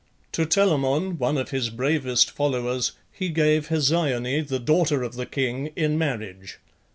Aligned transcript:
To 0.31 0.47
Telamon, 0.47 1.19
one 1.19 1.37
of 1.37 1.51
his 1.51 1.69
bravest 1.69 2.31
followers, 2.31 2.93
he 3.11 3.29
gave 3.29 3.67
Hesione, 3.67 4.41
the 4.47 4.57
daughter 4.57 5.03
of 5.03 5.13
the 5.13 5.27
king, 5.27 5.67
in 5.75 5.95
marriage. 5.95 6.57